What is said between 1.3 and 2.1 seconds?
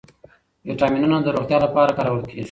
روغتیا لپاره